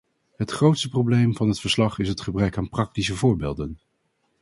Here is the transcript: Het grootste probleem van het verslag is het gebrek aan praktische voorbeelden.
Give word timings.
Het 0.35 0.51
grootste 0.51 0.89
probleem 0.89 1.35
van 1.35 1.47
het 1.47 1.59
verslag 1.59 1.99
is 1.99 2.07
het 2.07 2.21
gebrek 2.21 2.57
aan 2.57 2.69
praktische 2.69 3.15
voorbeelden. 3.15 3.79